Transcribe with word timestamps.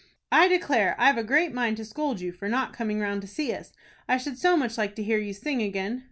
"I 0.31 0.47
declare 0.47 0.95
I've 0.97 1.19
a 1.19 1.23
great 1.23 1.53
mind 1.53 1.77
to 1.77 1.85
scold 1.85 2.21
you 2.21 2.31
for 2.31 2.49
not 2.49 2.73
coming 2.73 2.99
round 2.99 3.21
to 3.21 3.27
see 3.27 3.53
us. 3.53 3.71
I 4.09 4.17
should 4.17 4.39
so 4.39 4.57
much 4.57 4.75
like 4.75 4.95
to 4.95 5.03
hear 5.03 5.19
you 5.19 5.31
sing 5.31 5.61
again." 5.61 5.99